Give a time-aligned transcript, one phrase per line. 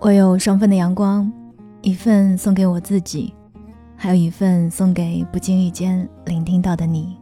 [0.00, 1.30] 我有双份的阳光，
[1.82, 3.34] 一份送给我自己，
[3.94, 7.18] 还有一份送给不经意间聆听到的你。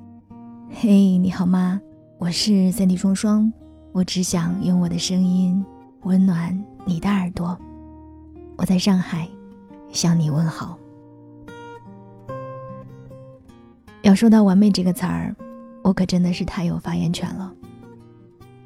[0.70, 1.80] 嘿，你好吗？
[2.18, 3.52] 我是三 D 双双，
[3.90, 5.64] 我只想用我的声音
[6.02, 7.58] 温暖你的耳朵。
[8.56, 9.26] 我在上海
[9.90, 10.78] 向你问好。
[14.02, 15.34] 要说到完美这个词儿，
[15.82, 17.52] 我可真的是太有发言权了。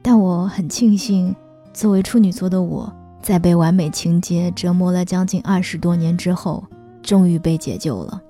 [0.02, 1.34] 但我很庆幸，
[1.72, 2.92] 作为处女座的我。
[3.22, 6.64] 在被完美情节折磨了将近二十多年之后，
[7.02, 8.20] 终于被解救了。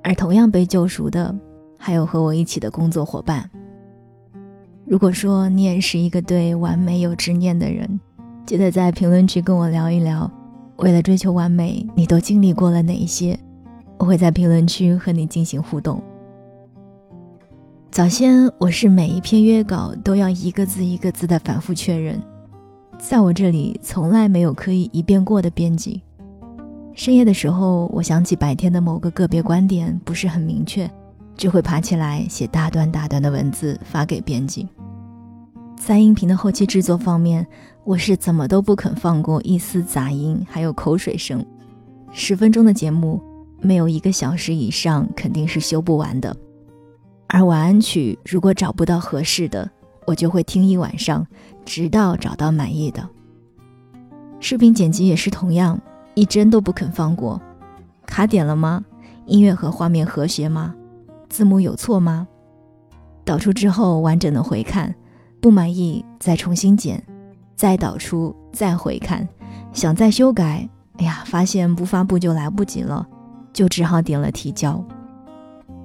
[0.00, 1.34] 而同样被救赎的，
[1.76, 3.50] 还有和我一起的工作伙伴。
[4.86, 7.98] 如果说你也是一个对完美有执念的人，
[8.46, 10.30] 记得在评论区跟我聊一聊，
[10.76, 13.38] 为了追求完美，你都经历过了哪一些？
[13.98, 16.00] 我会在评论区和你进行互动。
[17.90, 22.22] 早先我是每一篇约稿都要一个字一个字的反复确认。
[22.98, 26.02] 在我这里从来没有可以一遍过的编辑。
[26.94, 30.90] 深夜的时候，我想起白天的某个个别观点不是很明确，
[31.36, 34.68] 就会爬起来写大段大段的文字发给编辑。
[35.76, 37.46] 在音频的后期制作方面，
[37.84, 41.44] 我是怎么都不肯放过一丝杂音，还有口水声。
[42.10, 43.22] 十分钟的节目，
[43.60, 46.36] 没有一个小时以上肯定是修不完的。
[47.28, 49.70] 而晚安曲如果找不到合适的，
[50.08, 51.26] 我就会听一晚上，
[51.66, 53.06] 直到找到满意的。
[54.40, 55.78] 视频剪辑也是同样，
[56.14, 57.38] 一帧都不肯放过。
[58.06, 58.82] 卡点了吗？
[59.26, 60.74] 音乐和画面和谐吗？
[61.28, 62.26] 字幕有错吗？
[63.22, 64.94] 导出之后完整的回看，
[65.42, 67.04] 不满意再重新剪，
[67.54, 69.28] 再导出再回看，
[69.74, 73.06] 想再修改，哎呀，发现不发布就来不及了，
[73.52, 74.82] 就只好点了提交。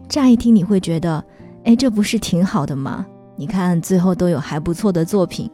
[0.07, 1.21] 乍一听你会觉得，
[1.65, 3.05] 哎，这不是挺好的吗？
[3.35, 5.49] 你看，最后都有还不错的作品，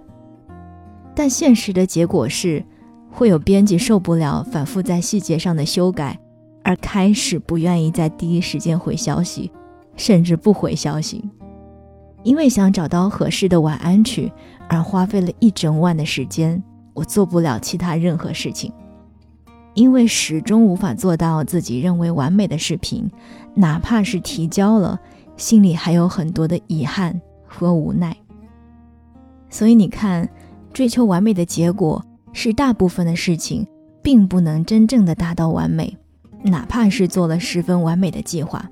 [1.16, 2.64] 但现实的结果是，
[3.10, 6.20] 会有编辑受不了反复在细节上的修改，
[6.64, 9.52] 而开始不愿意在第一时间回消息，
[9.96, 11.24] 甚至不回消息，
[12.24, 14.32] 因为想找到合适的晚安曲
[14.68, 16.62] 而花费了一整晚的时间，
[16.94, 18.72] 我做不了其他任何事情，
[19.74, 23.10] 因为始终无法做到自己认为完美的视频，
[23.56, 25.00] 哪怕是提交了，
[25.38, 27.20] 心里还有很多的遗憾。
[27.50, 28.16] 和无奈，
[29.50, 30.30] 所以你看，
[30.72, 33.68] 追求完美的结果是大部分的事情
[34.04, 35.98] 并不能真正的达到完美，
[36.44, 38.70] 哪怕是做了十分完美的计划。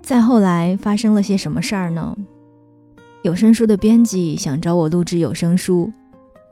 [0.00, 2.16] 再后来发生了些什么事儿呢？
[3.22, 5.92] 有声书的编辑想找我录制有声书，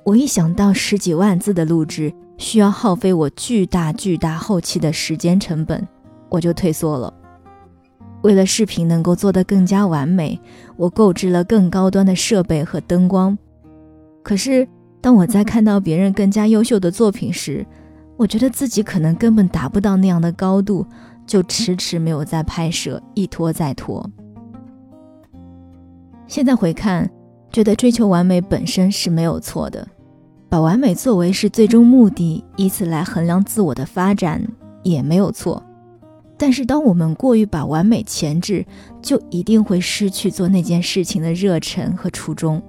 [0.05, 5.87] 我一想到十几万字的录制需要耗费我巨大巨大后期的时间成本，
[6.29, 7.13] 我就退缩了。
[8.23, 10.39] 为了视频能够做得更加完美，
[10.77, 13.37] 我购置了更高端的设备和灯光。
[14.23, 14.69] 可是，
[15.01, 17.67] 当我在 看到别人更加优秀的作品时，
[18.17, 20.85] 我觉得自己可能根本达不到那样的高度，
[21.27, 24.09] 就迟迟没有再拍摄，一拖再拖。
[26.27, 27.11] 现在回看，
[27.51, 29.89] 觉得追求完美本身是没有错的，
[30.51, 34.47] 把完美作为是最终目的，以此来衡量自我的发展
[34.83, 35.63] 也没有错。
[36.43, 38.65] 但是，当我们过于把完美前置，
[39.03, 42.63] 就一定会失去做那件事情的热忱和初衷。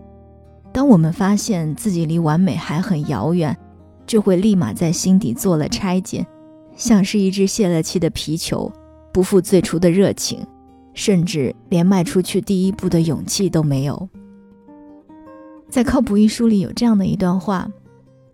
[0.73, 3.57] 当我们发现自己离完美还很遥远，
[4.05, 6.27] 就会立马在心底做了拆解，
[6.75, 8.69] 像是一只泄了气的皮球，
[9.13, 10.45] 不复最初的热情，
[10.93, 14.09] 甚至连迈出去第一步的勇气都没有。
[15.69, 17.71] 在《靠谱一书》里有这样的一段话，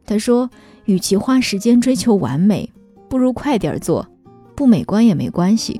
[0.03, 0.49] 他说
[0.85, 2.73] ：“与其花时间追求完美，
[3.07, 4.07] 不如快点做。”
[4.57, 5.79] 不美观也没关系，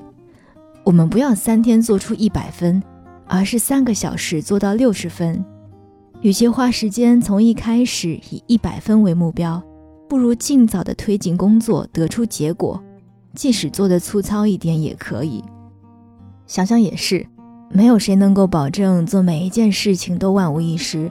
[0.84, 2.80] 我们不要三天做出一百分，
[3.26, 5.44] 而是三个小时做到六十分。
[6.20, 9.60] 与其花时间从一开始以一百分为目标，
[10.08, 12.80] 不如尽早的推进工作，得出结果，
[13.34, 15.42] 即使做的粗糙一点也可以。
[16.46, 17.26] 想想也是，
[17.72, 21.10] 没有谁能够保证做每一件事情都万无一失，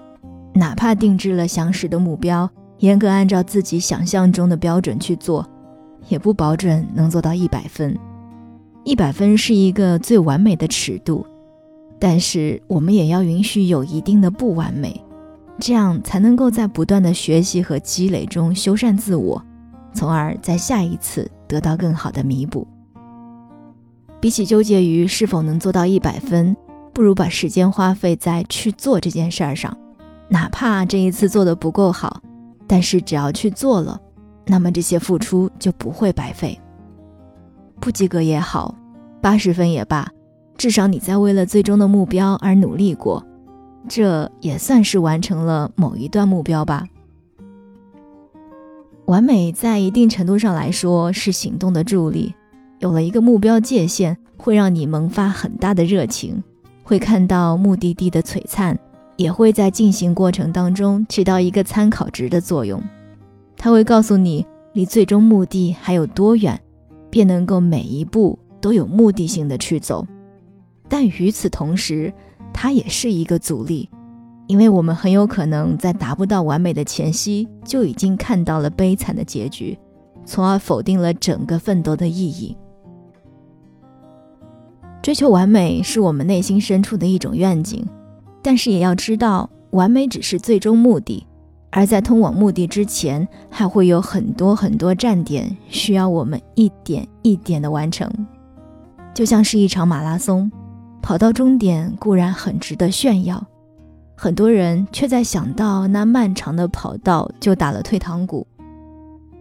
[0.53, 2.49] 哪怕定制了详实的目标，
[2.79, 5.45] 严格按照自己想象中的标准去做。
[6.07, 7.97] 也不保准能做到一百分，
[8.83, 11.25] 一百分是一个最完美的尺度，
[11.99, 15.03] 但是我们也要允许有一定的不完美，
[15.59, 19.41] 这样才能够在不断的学习和积累中修缮自我，
[19.93, 22.67] 从而在下一次得到更好的弥补。
[24.19, 26.55] 比起纠结于是否能做到一百分，
[26.93, 29.77] 不如把时间花费在去做这件事儿上，
[30.29, 32.21] 哪怕这一次做的不够好，
[32.65, 34.01] 但是只要去做了。
[34.47, 36.59] 那么这些付出就不会白费。
[37.79, 38.73] 不及格也好，
[39.21, 40.09] 八十分也罢，
[40.57, 43.23] 至少你在为了最终的目标而努力过，
[43.87, 46.85] 这也算是完成了某一段目标吧。
[49.05, 52.33] 完美在一定程度上来说是行动的助力，
[52.79, 56.43] 有了一个目标界限，会让你萌发很大的热情，
[56.83, 58.77] 会看到目的地的璀璨，
[59.15, 62.81] 也会在进行过程当中起到一个参考值的作用。
[63.57, 66.57] 它会告诉你离最终目的还有多远，
[67.09, 70.05] 便能够每一步都有目的性的去走。
[70.87, 72.13] 但与此同时，
[72.53, 73.89] 它也是一个阻力。
[74.47, 79.77] 因为我们很有可能在达不到完美的前夕，就已经看到了悲惨的结局，
[80.23, 82.55] 从而否定了整个奋斗的意义。
[85.01, 87.85] 追求完美是我们内心深处的一种愿景，
[88.41, 91.27] 但是也要知道，完美只是最终目的，
[91.69, 98.09] 而在通往目的之前，还会有很多很多站点需要我们一点一点的完成，
[99.13, 100.51] 就像是一场马拉松，
[101.01, 103.45] 跑到终点固然很值得炫耀。
[104.15, 108.47] 很多人却在想到那漫长的跑道就打了退堂鼓。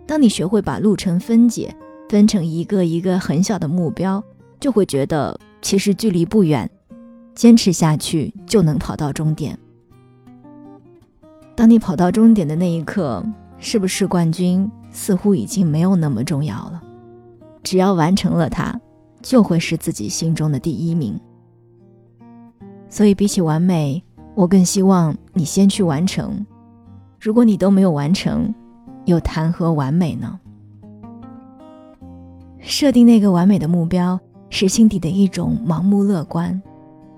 [0.07, 1.75] 当你学会把路程分解，
[2.09, 4.23] 分成一个一个很小的目标，
[4.61, 6.71] 就会觉得其实距离不远，
[7.35, 9.59] 坚持下去就能跑到终点。
[11.57, 13.25] 当你跑到终点的那一刻，
[13.59, 16.83] 是不是冠军似乎已经没有那么重要了？
[17.63, 18.79] 只要完成了它，
[19.23, 21.19] 就会是自己心中的第一名。
[22.89, 24.03] 所以，比起完美。
[24.35, 26.45] 我更希望你先去完成。
[27.19, 28.55] 如果你都没有完成，
[29.07, 30.39] 又谈何完美呢？
[32.61, 34.21] 设定那个完美的目标
[34.51, 36.61] 是心底的一种盲目乐观，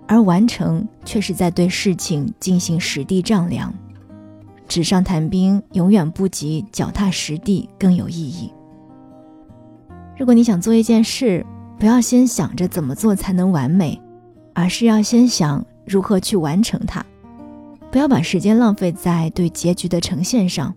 [0.06, 3.74] 而完成却是在对事情进行实地丈量。
[4.68, 8.52] 纸上谈兵永远不及脚踏实地更有意义。
[10.16, 11.44] 如果你想做一件事，
[11.78, 14.00] 不要先想着怎么做才能完美，
[14.54, 15.64] 而是要先想。
[15.86, 17.02] 如何去完成它？
[17.90, 20.74] 不要把时间浪费在对结局的呈现上，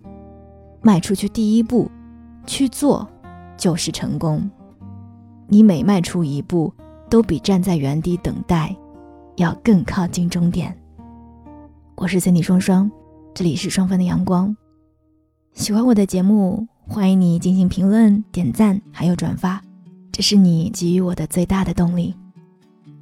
[0.82, 1.92] 迈出去第一步，
[2.46, 3.06] 去做，
[3.58, 4.50] 就是成功。
[5.48, 6.74] 你每迈出一步，
[7.10, 8.74] 都比站在原地等待，
[9.36, 10.74] 要更靠近终点。
[11.96, 12.90] 我是森 y 双双，
[13.34, 14.54] 这里是双份的阳光。
[15.54, 19.62] 喜欢我的节目，欢迎你进行评论、点赞，还有转发，
[20.12, 22.14] 这是你给予我的最大的动力。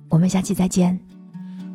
[0.07, 0.99] 我们下期再见。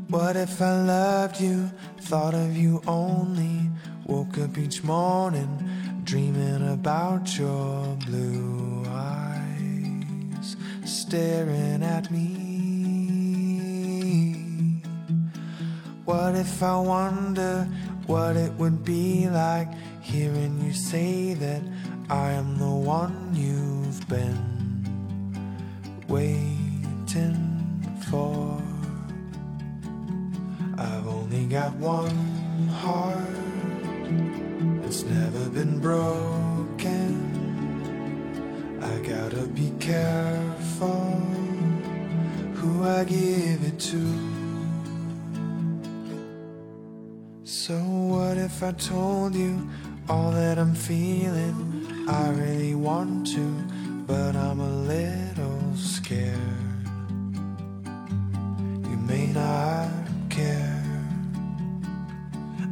[0.09, 1.71] What if I loved you,
[2.01, 3.71] thought of you only?
[4.06, 5.49] Woke up each morning
[6.05, 12.45] dreaming about your blue eyes staring at me.
[16.05, 17.67] What if I wonder
[18.06, 19.69] what it would be like
[20.03, 21.62] hearing you say that
[22.11, 24.85] I am the one you've been
[26.09, 27.41] waiting
[28.11, 28.61] for?
[30.77, 33.17] I've only got one heart
[34.85, 37.15] It's never been broken
[38.83, 41.23] I gotta be careful
[42.55, 44.44] Who I give it to
[48.44, 49.69] if I told you
[50.08, 53.46] All that I'm feeling I really want to
[54.06, 56.85] But I'm a little scared
[58.91, 59.88] You may not
[60.35, 60.82] care.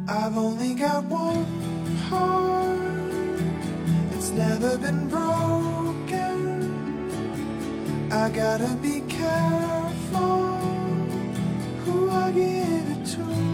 [0.08, 1.46] I've only got one
[2.10, 3.40] heart,
[4.12, 6.50] it's never been broken.
[8.10, 10.56] I gotta be careful
[11.84, 13.52] who I give it to.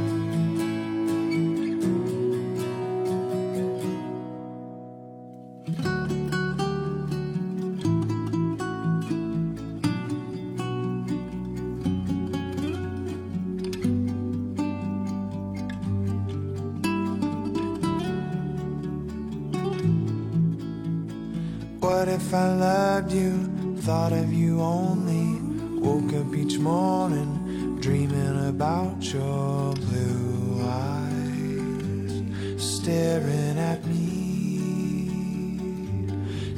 [21.89, 23.33] What if I loved you,
[23.79, 25.41] thought of you only?
[25.81, 32.23] Woke up each morning dreaming about your blue eyes,
[32.63, 35.09] staring at me,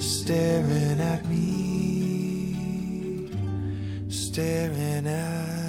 [0.00, 2.56] staring at me,
[4.08, 5.59] staring at